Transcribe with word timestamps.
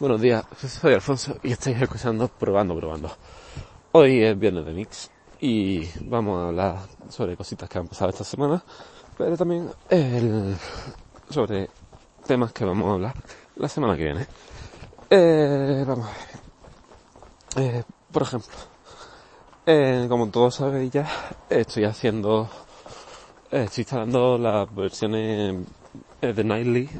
Buenos 0.00 0.20
días, 0.20 0.44
soy 0.58 0.92
Alfonso 0.92 1.36
y 1.44 1.52
estáis 1.52 1.80
escuchando 1.80 2.26
Probando, 2.26 2.74
Probando. 2.76 3.12
Hoy 3.92 4.24
es 4.24 4.36
viernes 4.36 4.66
de 4.66 4.72
Mix 4.72 5.08
y 5.40 5.88
vamos 6.00 6.40
a 6.40 6.48
hablar 6.48 6.78
sobre 7.08 7.36
cositas 7.36 7.68
que 7.68 7.78
han 7.78 7.86
pasado 7.86 8.10
esta 8.10 8.24
semana, 8.24 8.60
pero 9.16 9.36
también 9.36 9.70
el, 9.88 10.56
sobre 11.30 11.70
temas 12.26 12.52
que 12.52 12.64
vamos 12.64 12.88
a 12.88 12.94
hablar 12.94 13.14
la 13.54 13.68
semana 13.68 13.96
que 13.96 14.02
viene. 14.02 14.26
Eh, 15.10 15.84
vamos 15.86 16.08
a 16.08 17.60
ver. 17.60 17.64
Eh, 17.64 17.84
por 18.10 18.22
ejemplo, 18.22 18.50
eh, 19.64 20.06
como 20.08 20.28
todos 20.28 20.56
sabéis 20.56 20.90
ya, 20.90 21.08
estoy 21.48 21.84
haciendo, 21.84 22.48
eh, 23.52 23.62
estoy 23.66 23.82
instalando 23.82 24.38
las 24.38 24.74
versiones 24.74 25.54
eh, 26.20 26.32
de 26.32 26.42
Nightly, 26.42 26.90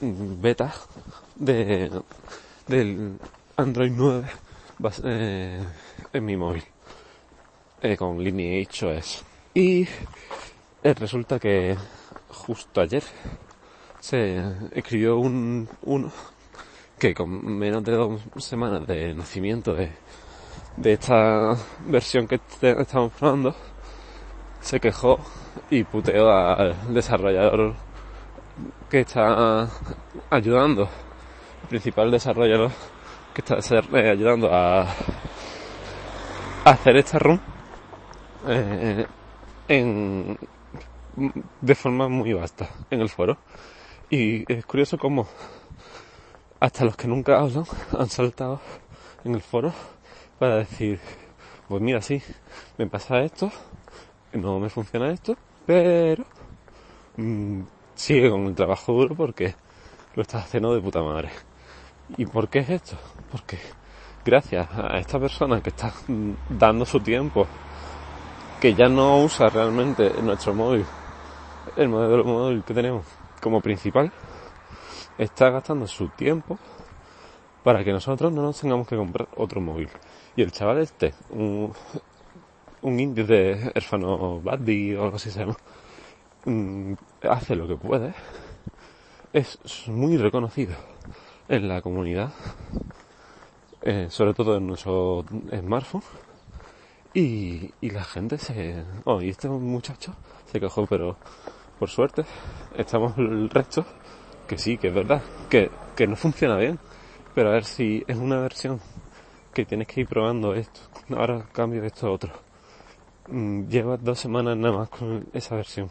beta 0.00 0.72
de, 1.36 1.90
del 2.66 3.18
Android 3.56 3.92
9 3.94 4.26
bas- 4.78 5.02
eh, 5.04 5.60
en 6.12 6.24
mi 6.24 6.36
móvil 6.36 6.64
eh, 7.82 7.96
con 7.96 8.22
Lineage 8.22 8.86
OS. 8.86 9.24
Y 9.54 9.82
eh, 10.82 10.94
resulta 10.94 11.38
que 11.38 11.76
justo 12.28 12.80
ayer 12.80 13.02
se 14.00 14.42
escribió 14.72 15.18
un 15.18 15.68
uno 15.82 16.12
que 16.98 17.14
con 17.14 17.44
menos 17.58 17.84
de 17.84 17.92
dos 17.92 18.20
semanas 18.38 18.86
de 18.86 19.14
nacimiento 19.14 19.74
de, 19.74 19.90
de 20.76 20.92
esta 20.92 21.56
versión 21.86 22.26
que 22.26 22.40
estamos 22.60 23.12
probando 23.12 23.54
se 24.60 24.80
quejó 24.80 25.18
y 25.70 25.84
puteó 25.84 26.30
al 26.30 26.74
desarrollador 26.92 27.74
que 28.88 29.00
está 29.00 29.68
ayudando, 30.30 30.88
el 31.62 31.68
principal 31.68 32.10
desarrollador 32.10 32.70
que 33.34 33.40
está 33.42 33.58
eh, 33.96 34.10
ayudando 34.10 34.50
a, 34.52 34.86
hacer 36.64 36.96
esta 36.96 37.18
run 37.18 37.40
eh, 38.46 39.06
en, 39.68 40.38
de 41.60 41.74
forma 41.74 42.08
muy 42.08 42.32
vasta 42.32 42.68
en 42.90 43.00
el 43.00 43.08
foro. 43.08 43.38
Y 44.10 44.50
es 44.50 44.64
curioso 44.64 44.96
cómo 44.96 45.28
hasta 46.60 46.84
los 46.84 46.96
que 46.96 47.08
nunca 47.08 47.38
hablan 47.38 47.64
han 47.98 48.08
saltado 48.08 48.60
en 49.24 49.34
el 49.34 49.42
foro 49.42 49.72
para 50.38 50.56
decir, 50.56 50.98
pues 51.68 51.82
mira, 51.82 52.00
sí, 52.00 52.22
me 52.78 52.86
pasa 52.86 53.20
esto, 53.20 53.50
no 54.32 54.58
me 54.58 54.68
funciona 54.68 55.10
esto, 55.10 55.36
pero 55.66 56.24
mm, 57.16 57.60
sigue 57.98 58.30
con 58.30 58.46
el 58.46 58.54
trabajo 58.54 58.92
duro 58.92 59.14
porque 59.16 59.54
lo 60.14 60.22
estás 60.22 60.44
haciendo 60.44 60.72
de 60.72 60.80
puta 60.80 61.02
madre. 61.02 61.30
¿Y 62.16 62.26
por 62.26 62.48
qué 62.48 62.60
es 62.60 62.70
esto? 62.70 62.96
Porque 63.30 63.58
gracias 64.24 64.68
a 64.72 64.98
esta 64.98 65.18
persona 65.18 65.60
que 65.60 65.70
está 65.70 65.92
dando 66.48 66.86
su 66.86 67.00
tiempo, 67.00 67.46
que 68.60 68.72
ya 68.74 68.88
no 68.88 69.22
usa 69.24 69.48
realmente 69.48 70.12
nuestro 70.22 70.54
móvil, 70.54 70.86
el 71.76 71.88
modelo 71.88 72.24
móvil 72.24 72.62
que 72.62 72.72
tenemos 72.72 73.04
como 73.42 73.60
principal, 73.60 74.12
está 75.18 75.50
gastando 75.50 75.86
su 75.88 76.08
tiempo 76.10 76.56
para 77.64 77.82
que 77.82 77.92
nosotros 77.92 78.32
no 78.32 78.42
nos 78.42 78.60
tengamos 78.60 78.86
que 78.86 78.96
comprar 78.96 79.28
otro 79.36 79.60
móvil. 79.60 79.88
Y 80.36 80.42
el 80.42 80.52
chaval 80.52 80.78
este, 80.78 81.14
un, 81.30 81.72
un 82.82 83.00
indie 83.00 83.24
de 83.24 83.72
Erfano 83.74 84.38
Buddy 84.40 84.94
o 84.94 85.02
algo 85.02 85.16
así 85.16 85.30
se 85.30 85.40
llama, 85.40 85.56
mm, 86.48 86.94
hace 87.28 87.56
lo 87.56 87.68
que 87.68 87.76
puede, 87.76 88.14
es 89.32 89.58
muy 89.88 90.16
reconocido 90.16 90.74
en 91.48 91.68
la 91.68 91.82
comunidad, 91.82 92.32
eh, 93.82 94.08
sobre 94.10 94.34
todo 94.34 94.56
en 94.56 94.66
nuestro 94.66 95.24
smartphone, 95.50 96.02
y, 97.14 97.72
la 97.80 98.04
gente 98.04 98.38
se... 98.38 98.84
Oh, 99.04 99.20
y 99.20 99.30
este 99.30 99.48
muchacho 99.48 100.14
se 100.46 100.60
quejó, 100.60 100.86
pero 100.86 101.16
por 101.78 101.88
suerte 101.88 102.24
estamos 102.76 103.16
el 103.18 103.50
resto, 103.50 103.84
que 104.46 104.58
sí, 104.58 104.78
que 104.78 104.88
es 104.88 104.94
verdad, 104.94 105.22
que, 105.48 105.70
que 105.96 106.06
no 106.06 106.16
funciona 106.16 106.56
bien, 106.56 106.78
pero 107.34 107.50
a 107.50 107.52
ver 107.52 107.64
si 107.64 108.04
es 108.06 108.16
una 108.16 108.40
versión 108.40 108.80
que 109.54 109.64
tienes 109.64 109.88
que 109.88 110.02
ir 110.02 110.06
probando 110.06 110.54
esto, 110.54 110.80
ahora 111.16 111.44
cambio 111.52 111.82
esto 111.84 112.06
a 112.06 112.10
otro. 112.10 112.32
Mm, 113.28 113.68
Llevas 113.68 114.02
dos 114.02 114.18
semanas 114.18 114.56
nada 114.56 114.78
más 114.78 114.88
con 114.88 115.26
esa 115.32 115.56
versión. 115.56 115.90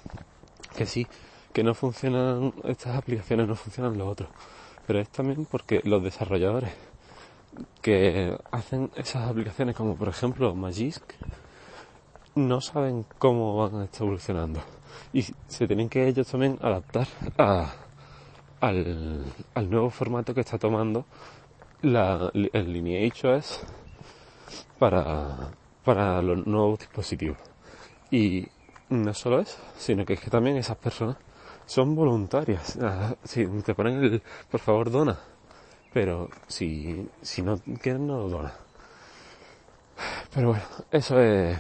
Que 0.78 0.86
sí, 0.86 1.08
que 1.54 1.64
no 1.64 1.74
funcionan 1.74 2.54
estas 2.64 2.96
aplicaciones, 2.96 3.48
no 3.48 3.56
funcionan 3.56 3.98
los 3.98 4.08
otros. 4.08 4.30
Pero 4.86 5.00
es 5.00 5.10
también 5.10 5.46
porque 5.46 5.82
los 5.84 6.04
desarrolladores 6.04 6.72
que 7.82 8.38
hacen 8.52 8.92
esas 8.96 9.28
aplicaciones, 9.28 9.76
como 9.76 9.96
por 9.96 10.08
ejemplo 10.08 10.54
Magisk, 10.54 11.02
no 12.36 12.62
saben 12.62 13.06
cómo 13.18 13.58
van 13.58 13.82
a 13.82 13.86
estar 13.86 14.04
evolucionando. 14.04 14.62
Y 15.12 15.24
se 15.48 15.68
tienen 15.68 15.90
que 15.90 16.08
ellos 16.08 16.28
también 16.28 16.60
adaptar 16.62 17.08
a, 17.38 17.74
al, 18.62 19.26
al 19.56 19.70
nuevo 19.70 19.90
formato 19.90 20.34
que 20.34 20.42
está 20.42 20.60
tomando 20.60 21.06
la, 21.82 22.32
el 22.34 22.72
Lineage 22.72 23.28
OS 23.28 23.62
para, 24.78 25.50
para 25.84 26.22
los 26.22 26.46
nuevos 26.46 26.80
dispositivos. 26.80 27.38
Y 28.12 28.48
no 28.90 29.14
solo 29.14 29.40
eso, 29.40 29.58
sino 29.78 30.06
que 30.06 30.14
es 30.14 30.20
que 30.20 30.30
también 30.30 30.58
esas 30.58 30.78
personas 30.78 31.18
son 31.66 31.96
voluntarias. 31.96 32.78
Ah, 32.82 33.16
Si 33.24 33.46
te 33.62 33.74
ponen 33.76 34.04
el, 34.04 34.22
por 34.50 34.60
favor, 34.60 34.92
dona. 34.92 35.18
Pero 35.94 36.30
si, 36.48 37.08
si 37.22 37.42
no 37.42 37.58
quieren, 37.82 38.08
no 38.08 38.18
lo 38.20 38.30
dona. 38.30 38.54
Pero 40.34 40.50
bueno, 40.50 40.64
eso 40.92 41.20
es 41.20 41.58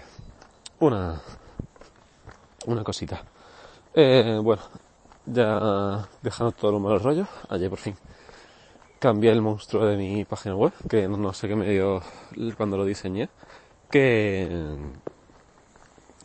una, 0.79 1.21
una 2.65 2.83
cosita. 2.83 3.23
Eh, 3.93 4.39
bueno, 4.41 4.61
ya 5.25 6.07
dejando 6.21 6.51
todo 6.51 6.71
lo 6.73 6.79
malos 6.79 7.01
rollos, 7.03 7.27
ayer 7.49 7.69
por 7.69 7.79
fin 7.79 7.95
cambié 8.99 9.31
el 9.31 9.41
monstruo 9.41 9.85
de 9.85 9.97
mi 9.97 10.25
página 10.25 10.55
web, 10.55 10.73
que 10.89 11.07
no 11.07 11.33
sé 11.33 11.47
qué 11.47 11.55
me 11.55 11.69
dio 11.69 12.01
cuando 12.57 12.77
lo 12.77 12.85
diseñé, 12.85 13.29
que, 13.89 14.75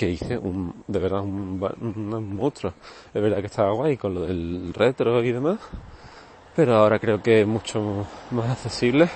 que 0.02 0.10
hice 0.10 0.36
un, 0.36 0.82
de 0.88 0.98
verdad 0.98 1.20
un, 1.20 1.62
un 1.80 2.34
monstruo. 2.34 2.74
Es 3.14 3.22
verdad 3.22 3.38
que 3.38 3.46
estaba 3.46 3.70
guay 3.70 3.96
con 3.96 4.14
lo 4.14 4.22
del 4.22 4.74
retro 4.74 5.22
y 5.22 5.30
demás, 5.30 5.60
pero 6.56 6.74
ahora 6.74 6.98
creo 6.98 7.22
que 7.22 7.42
es 7.42 7.46
mucho 7.46 8.04
más 8.32 8.50
accesible, 8.50 9.08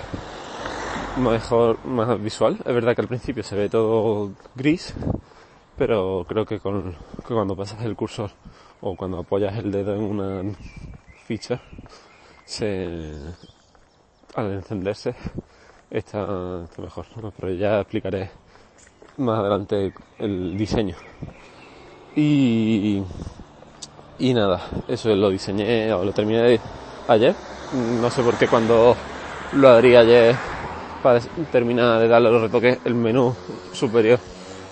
mejor, 1.17 1.85
más 1.85 2.23
visual. 2.23 2.57
Es 2.65 2.73
verdad 2.73 2.95
que 2.95 3.01
al 3.01 3.09
principio 3.09 3.43
se 3.43 3.57
ve 3.57 3.67
todo 3.67 4.31
gris, 4.55 4.93
pero 5.77 6.25
creo 6.25 6.45
que, 6.45 6.61
con, 6.61 6.93
que 7.27 7.33
cuando 7.33 7.57
pasas 7.57 7.81
el 7.83 7.97
cursor 7.97 8.31
o 8.79 8.95
cuando 8.95 9.19
apoyas 9.19 9.57
el 9.57 9.69
dedo 9.69 9.93
en 9.93 10.03
una 10.03 10.41
ficha, 11.25 11.59
se, 12.45 13.11
al 14.35 14.53
encenderse 14.53 15.13
está, 15.89 16.63
está 16.63 16.81
mejor. 16.81 17.05
Pero 17.37 17.53
ya 17.55 17.81
explicaré 17.81 18.46
más 19.17 19.39
adelante 19.39 19.91
el 20.19 20.57
diseño. 20.57 20.95
Y, 22.15 23.03
y 24.17 24.33
nada, 24.33 24.61
eso 24.87 25.15
lo 25.15 25.29
diseñé 25.29 25.91
o 25.93 26.03
lo 26.03 26.13
terminé 26.13 26.59
ayer. 27.07 27.35
No 27.71 28.09
sé 28.09 28.23
por 28.23 28.37
qué 28.37 28.47
cuando 28.47 28.95
lo 29.51 29.69
abrí 29.69 29.95
ayer 29.95 30.35
para 31.01 31.19
terminar 31.51 32.01
de 32.01 32.07
darle 32.07 32.31
los 32.31 32.41
retoques 32.41 32.79
el 32.85 32.95
menú 32.95 33.35
superior 33.71 34.19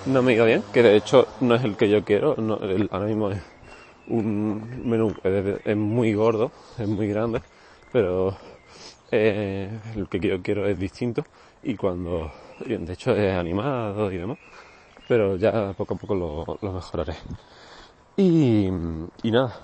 no 0.05 0.23
me 0.23 0.33
iba 0.33 0.45
bien, 0.45 0.63
que 0.73 0.83
de 0.83 0.95
hecho 0.97 1.27
no 1.39 1.55
es 1.55 1.63
el 1.63 1.77
que 1.77 1.89
yo 1.89 2.03
quiero, 2.03 2.35
no, 2.37 2.57
el- 2.59 2.89
ahora 2.91 3.07
mismo 3.07 3.31
es 3.31 3.39
un 4.07 4.89
menú 4.89 5.13
es 5.65 5.77
muy 5.77 6.13
gordo, 6.13 6.51
es 6.79 6.87
muy 6.87 7.07
grande, 7.09 7.41
pero 7.91 8.37
eh, 9.15 9.79
el 9.95 10.07
que 10.07 10.19
yo 10.19 10.41
quiero 10.41 10.67
es 10.67 10.77
distinto 10.77 11.23
y 11.63 11.75
cuando, 11.75 12.31
de 12.65 12.93
hecho 12.93 13.15
es 13.15 13.35
animado 13.35 14.11
y 14.11 14.17
demás, 14.17 14.37
pero 15.07 15.35
ya 15.35 15.73
poco 15.73 15.95
a 15.95 15.97
poco 15.97 16.15
lo, 16.15 16.59
lo 16.61 16.71
mejoraré. 16.71 17.15
Y, 18.17 18.69
nada, 19.23 19.59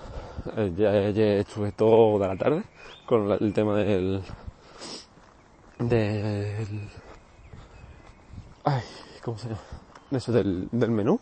eh, 0.56 0.72
ya 0.76 0.90
ayer 0.90 1.38
estuve 1.38 1.72
toda 1.72 2.28
la 2.28 2.36
tarde 2.36 2.62
con 3.06 3.30
el 3.30 3.52
tema 3.52 3.76
del, 3.76 4.22
del, 5.78 6.88
ay, 8.64 8.82
¿cómo 9.24 9.38
se 9.38 9.48
llama? 9.48 9.60
Eso 10.10 10.32
del, 10.32 10.68
del 10.70 10.90
menú, 10.90 11.18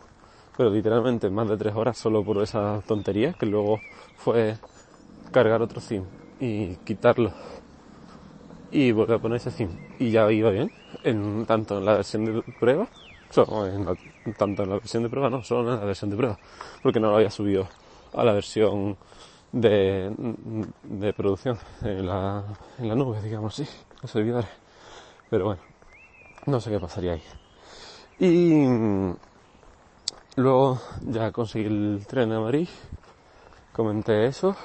pero 0.57 0.69
literalmente 0.69 1.29
más 1.29 1.47
de 1.47 1.57
tres 1.57 1.73
horas 1.75 1.97
solo 1.97 2.23
por 2.23 2.41
esa 2.43 2.81
tontería 2.85 3.33
que 3.33 3.45
luego 3.45 3.79
fue 4.17 4.57
cargar 5.31 5.61
otro 5.61 5.79
theme 5.79 6.05
y 6.41 6.75
quitarlo 6.77 7.31
y 8.71 8.91
volver 8.91 9.17
a 9.17 9.19
poner 9.19 9.37
ese 9.37 9.51
theme 9.51 9.73
y 9.99 10.11
ya 10.11 10.31
iba 10.31 10.49
bien 10.51 10.71
en 11.03 11.45
tanto 11.45 11.77
en 11.79 11.85
la 11.85 11.95
versión 11.95 12.25
de 12.25 12.41
prueba 12.59 12.87
so- 13.29 13.67
en 13.67 13.85
la- 13.85 13.97
tanto 14.37 14.63
en 14.63 14.69
la 14.69 14.75
versión 14.75 15.03
de 15.03 15.09
prueba 15.09 15.29
no 15.29 15.43
solo 15.43 15.73
en 15.73 15.79
la 15.79 15.85
versión 15.85 16.09
de 16.09 16.17
prueba 16.17 16.39
porque 16.81 16.99
no 16.99 17.09
lo 17.09 17.17
había 17.17 17.31
subido 17.31 17.67
a 18.13 18.23
la 18.23 18.33
versión 18.33 18.97
de, 19.51 20.11
de 20.83 21.13
producción 21.13 21.57
en 21.83 22.07
la, 22.07 22.43
en 22.79 22.89
la 22.89 22.95
nube, 22.95 23.21
digamos 23.21 23.53
así, 23.59 23.69
los 24.01 24.11
servidores. 24.11 24.49
Pero 25.29 25.45
bueno, 25.45 25.61
no 26.47 26.61
sé 26.61 26.71
qué 26.71 26.79
pasaría 26.79 27.13
ahí. 27.13 27.23
Y 28.19 28.65
luego 30.35 30.79
ya 31.01 31.31
conseguí 31.31 31.65
el 31.65 32.05
tren 32.07 32.31
a 32.33 32.39
Madrid, 32.39 32.67
comenté 33.71 34.25
eso. 34.27 34.55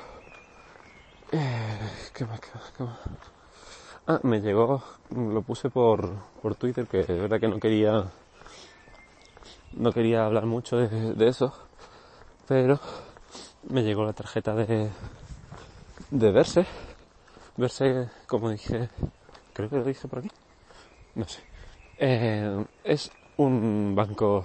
Eh, 1.32 1.78
¿Qué 2.12 2.24
más? 2.24 2.40
¿Qué 2.40 2.48
más? 2.54 2.72
¿Qué 2.76 2.82
más? 2.84 2.98
Ah, 4.08 4.20
me 4.22 4.40
llegó, 4.40 4.84
lo 5.10 5.42
puse 5.42 5.68
por, 5.68 6.08
por 6.40 6.54
Twitter, 6.54 6.86
que 6.86 7.00
es 7.00 7.08
verdad 7.08 7.40
que 7.40 7.48
no 7.48 7.58
quería, 7.58 8.04
no 9.72 9.92
quería 9.92 10.24
hablar 10.24 10.46
mucho 10.46 10.76
de, 10.76 11.14
de 11.14 11.28
eso, 11.28 11.52
pero 12.46 12.78
me 13.68 13.82
llegó 13.82 14.04
la 14.04 14.12
tarjeta 14.12 14.54
de, 14.54 14.90
de 16.12 16.30
Verse. 16.30 16.64
Verse, 17.56 18.08
como 18.28 18.50
dije, 18.50 18.90
creo 19.52 19.68
que 19.68 19.76
lo 19.76 19.84
dije 19.84 20.06
por 20.06 20.20
aquí, 20.20 20.30
no 21.16 21.26
sé. 21.26 21.40
Eh, 21.98 22.64
es 22.84 23.10
un 23.38 23.94
banco 23.96 24.44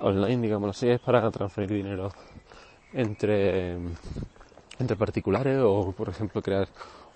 online, 0.00 0.42
digámoslo 0.42 0.70
así, 0.70 0.88
es 0.88 1.00
para 1.00 1.28
transferir 1.32 1.70
dinero 1.70 2.12
entre, 2.92 3.72
entre 4.78 4.96
particulares 4.96 5.58
o, 5.60 5.90
por 5.90 6.08
ejemplo, 6.08 6.40
crear 6.40 6.68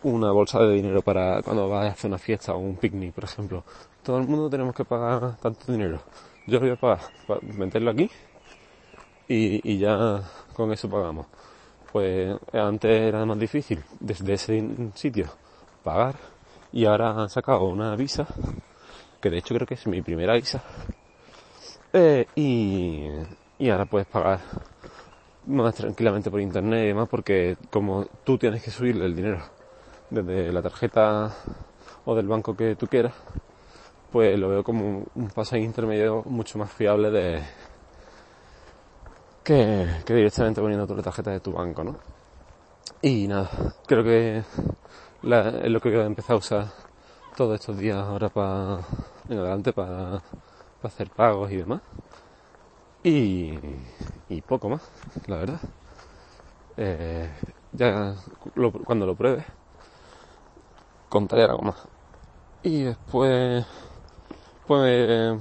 una 0.05 0.33
bolsa 0.33 0.61
de 0.61 0.75
dinero 0.75 1.03
para 1.03 1.43
cuando 1.43 1.69
vas 1.69 1.87
a 1.87 1.91
hacer 1.91 2.09
una 2.09 2.19
fiesta 2.19 2.55
o 2.55 2.59
un 2.59 2.77
picnic, 2.77 3.13
por 3.13 3.25
ejemplo. 3.25 3.65
Todo 4.03 4.19
el 4.19 4.27
mundo 4.27 4.51
tenemos 4.51 4.75
que 4.75 4.85
pagar 4.85 5.37
tanto 5.39 5.71
dinero. 5.71 6.01
Yo 6.47 6.61
voy 6.61 6.71
a 6.71 6.77
pagar 6.77 7.01
para 7.27 7.41
meterlo 7.41 7.91
aquí 7.91 8.11
y, 9.29 9.73
y 9.73 9.79
ya 9.79 10.23
con 10.55 10.73
eso 10.73 10.89
pagamos. 10.89 11.27
Pues 11.93 12.37
antes 12.53 12.91
era 12.91 13.25
más 13.25 13.39
difícil 13.39 13.83
desde 14.01 14.33
ese 14.35 14.65
sitio 14.95 15.27
pagar 15.85 16.15
y 16.73 16.87
ahora 16.87 17.11
han 17.11 17.29
sacado 17.29 17.65
una 17.65 17.95
visa, 17.97 18.27
que 19.21 19.31
de 19.31 19.39
hecho 19.39 19.55
creo 19.55 19.67
que 19.67 19.75
es 19.75 19.87
mi 19.87 20.01
primera 20.01 20.35
visa, 20.35 20.63
eh, 21.93 22.27
y, 22.35 23.09
y 23.59 23.69
ahora 23.69 23.85
puedes 23.85 24.07
pagar 24.09 24.41
más 25.47 25.75
tranquilamente 25.75 26.31
por 26.31 26.41
internet 26.41 26.85
y 26.85 26.87
demás 26.89 27.09
porque 27.09 27.57
como 27.71 28.07
tú 28.25 28.39
tienes 28.39 28.63
que 28.63 28.71
subirle 28.71 29.05
el 29.05 29.15
dinero 29.15 29.43
desde 30.13 30.53
la 30.53 30.63
tarjeta 30.63 31.35
o 32.05 32.15
del 32.15 32.29
banco 32.29 32.55
que 32.55 32.77
tú 32.77 32.87
quieras, 32.87 33.15
pues 34.11 34.39
lo 34.39 34.49
veo 34.51 34.63
como 34.63 35.05
un 35.15 35.29
paso 35.31 35.57
intermedio 35.57 36.23
mucho 36.27 36.59
más 36.59 36.71
fiable 36.71 37.11
de 37.11 37.43
que, 39.43 39.87
directamente 40.07 40.61
poniendo 40.61 40.87
tu 40.87 41.01
tarjeta 41.03 41.31
de 41.31 41.41
tu 41.41 41.53
banco, 41.53 41.83
¿no? 41.83 41.97
Y 43.01 43.27
nada, 43.27 43.51
creo 43.87 44.05
que 44.05 44.45
la, 45.23 45.49
es 45.49 45.71
lo 45.71 45.81
que 45.81 45.91
voy 45.91 46.01
a 46.01 46.05
empezar 46.07 46.35
a 46.35 46.39
usar 46.39 46.67
todos 47.37 47.59
estos 47.59 47.79
días 47.79 47.97
ahora 47.97 48.29
para 48.29 48.81
en 49.29 49.39
adelante 49.39 49.73
para, 49.73 50.21
para 50.81 50.95
hacer 50.95 51.11
pagos 51.11 51.51
y 51.51 51.57
demás. 51.57 51.81
Y, 53.03 53.59
y 54.29 54.41
poco 54.43 54.69
más, 54.69 54.83
la 55.27 55.37
verdad. 55.39 55.61
Eh, 56.77 57.31
ya 57.73 58.15
lo, 58.55 58.73
cuando 58.73 59.07
lo 59.07 59.15
pruebe 59.15 59.45
contaré 61.13 61.43
algo 61.45 61.61
más. 61.61 61.77
Y 62.63 62.85
después, 62.85 63.67
pues, 64.67 65.39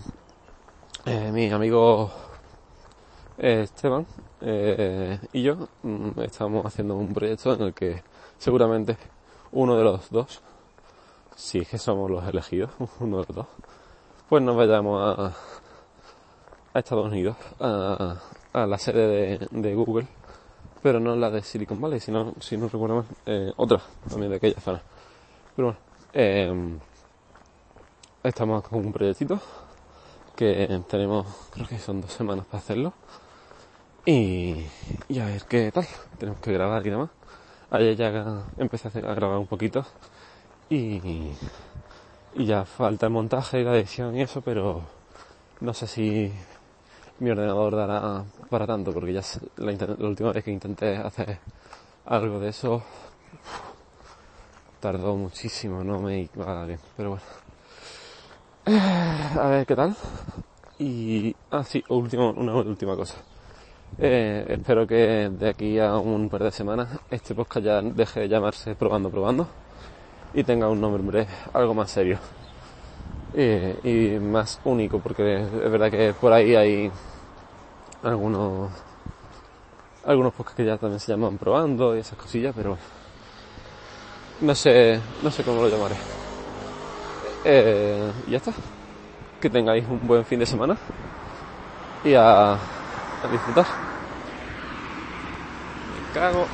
eh, 1.05 1.31
mi 1.31 1.49
amigo 1.49 2.11
eh, 3.37 3.61
Esteban 3.63 4.05
eh, 4.41 5.17
y 5.31 5.43
yo 5.43 5.69
mm, 5.83 6.19
estamos 6.23 6.65
haciendo 6.65 6.97
un 6.97 7.13
proyecto 7.13 7.53
en 7.53 7.61
el 7.61 7.73
que 7.73 8.03
seguramente 8.37 8.97
uno 9.53 9.77
de 9.77 9.83
los 9.85 10.09
dos, 10.09 10.41
si 11.37 11.59
es 11.59 11.69
que 11.69 11.77
somos 11.77 12.11
los 12.11 12.27
elegidos, 12.27 12.71
uno 12.99 13.21
de 13.21 13.25
los 13.27 13.35
dos, 13.35 13.47
pues 14.27 14.43
nos 14.43 14.57
vayamos 14.57 15.01
a, 15.01 15.33
a 16.73 16.79
Estados 16.79 17.05
Unidos, 17.05 17.37
a, 17.61 18.17
a 18.51 18.67
la 18.67 18.77
sede 18.77 19.39
de, 19.39 19.47
de, 19.49 19.73
Google, 19.75 20.07
pero 20.83 20.99
no 20.99 21.15
la 21.15 21.29
de 21.29 21.41
Silicon 21.41 21.79
Valley, 21.79 22.01
sino, 22.01 22.33
si 22.41 22.57
no 22.57 22.67
recuerdo 22.67 22.95
mal, 22.95 23.05
eh, 23.25 23.53
otra 23.55 23.81
también 24.09 24.31
de 24.31 24.37
aquella 24.37 24.59
zona. 24.59 24.81
Pero 25.55 25.67
bueno, 25.67 25.79
eh, 26.13 26.79
estamos 28.23 28.63
con 28.63 28.85
un 28.85 28.93
proyectito 28.93 29.39
que 30.35 30.81
tenemos, 30.87 31.27
creo 31.51 31.67
que 31.67 31.77
son 31.77 32.01
dos 32.01 32.13
semanas 32.13 32.45
para 32.45 32.59
hacerlo. 32.59 32.93
Y, 34.05 34.65
y 35.09 35.19
a 35.19 35.25
ver 35.25 35.43
qué 35.43 35.71
tal. 35.71 35.85
Tenemos 36.17 36.39
que 36.39 36.53
grabar 36.53 36.85
y 36.85 36.89
demás. 36.89 37.09
Ayer 37.69 37.95
ya 37.95 38.43
empecé 38.57 38.87
a, 38.87 39.13
grabar 39.13 39.37
un 39.37 39.47
poquito. 39.47 39.85
Y, 40.69 41.33
y 42.35 42.45
ya 42.45 42.63
falta 42.65 43.07
el 43.07 43.11
montaje 43.11 43.59
y 43.59 43.63
la 43.63 43.75
edición 43.75 44.15
y 44.15 44.21
eso, 44.21 44.41
pero 44.41 44.81
no 45.59 45.73
sé 45.73 45.85
si 45.85 46.31
mi 47.19 47.29
ordenador 47.29 47.75
dará 47.75 48.23
para 48.49 48.65
tanto, 48.65 48.93
porque 48.93 49.13
ya 49.13 49.21
la, 49.57 49.73
la 49.73 50.07
última 50.07 50.31
vez 50.31 50.43
que 50.43 50.51
intenté 50.51 50.95
hacer 50.95 51.39
algo 52.05 52.39
de 52.39 52.49
eso 52.49 52.81
tardó 54.81 55.15
muchísimo, 55.15 55.83
no 55.83 55.99
me 55.99 56.29
iba 56.35 56.65
bien, 56.65 56.79
pero 56.97 57.11
bueno. 57.11 57.23
A 59.39 59.47
ver 59.47 59.65
qué 59.65 59.75
tal. 59.75 59.95
Y, 60.79 61.35
ah, 61.51 61.63
sí, 61.63 61.83
último, 61.89 62.31
una 62.31 62.55
última 62.55 62.95
cosa. 62.95 63.15
Eh, 63.99 64.45
espero 64.49 64.87
que 64.87 65.29
de 65.29 65.49
aquí 65.49 65.77
a 65.79 65.97
un 65.97 66.29
par 66.29 66.43
de 66.43 66.51
semanas 66.51 66.87
este 67.11 67.35
podcast 67.35 67.65
ya 67.65 67.81
deje 67.81 68.21
de 68.21 68.29
llamarse 68.29 68.73
Probando 68.73 69.09
Probando 69.09 69.47
y 70.33 70.43
tenga 70.45 70.69
un 70.69 70.79
nombre 70.79 71.27
algo 71.51 71.73
más 71.73 71.91
serio 71.91 72.17
eh, 73.33 73.77
y 73.83 74.19
más 74.19 74.61
único, 74.63 74.99
porque 74.99 75.41
es 75.41 75.51
verdad 75.51 75.91
que 75.91 76.13
por 76.13 76.31
ahí 76.33 76.55
hay 76.55 76.91
algunos 78.03 78.71
algunos 80.05 80.33
podcasts 80.33 80.57
que 80.57 80.65
ya 80.65 80.77
también 80.77 80.99
se 80.99 81.11
llaman 81.11 81.37
Probando 81.37 81.95
y 81.95 81.99
esas 81.99 82.17
cosillas, 82.17 82.53
pero 82.55 82.77
no 84.41 84.55
sé, 84.55 85.01
no 85.21 85.31
sé 85.31 85.43
cómo 85.43 85.61
lo 85.61 85.69
llamaré. 85.69 85.97
Eh, 87.43 88.11
ya 88.27 88.37
está. 88.37 88.53
Que 89.41 89.49
tengáis 89.49 89.87
un 89.87 90.07
buen 90.07 90.25
fin 90.25 90.39
de 90.39 90.45
semana 90.47 90.77
y 92.03 92.13
a, 92.15 92.53
a 92.53 93.27
disfrutar. 93.29 93.67
Me 95.85 96.01
cago. 96.11 96.49